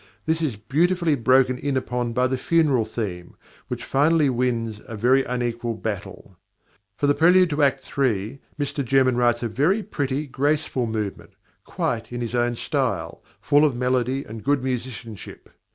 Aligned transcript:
This 0.25 0.41
is 0.41 0.55
beautifully 0.55 1.13
broken 1.13 1.59
in 1.59 1.77
upon 1.77 2.11
by 2.11 2.25
the 2.25 2.35
funeral 2.35 2.85
theme, 2.85 3.35
which 3.67 3.83
finally 3.85 4.31
wins 4.31 4.81
a 4.87 4.97
very 4.97 5.23
unequal 5.23 5.75
battle. 5.75 6.39
For 6.97 7.05
the 7.05 7.13
prelude 7.13 7.51
to 7.51 7.61
Act 7.61 7.83
iii. 7.99 8.39
Mr 8.59 8.83
German 8.83 9.15
writes 9.15 9.43
a 9.43 9.47
very 9.47 9.83
pretty, 9.83 10.25
graceful 10.25 10.87
movement, 10.87 11.33
quite 11.65 12.11
in 12.11 12.19
his 12.19 12.33
own 12.33 12.55
style, 12.55 13.23
full 13.41 13.63
of 13.63 13.75
melody 13.75 14.23
and 14.23 14.43
good 14.43 14.63
musicianship. 14.63 15.47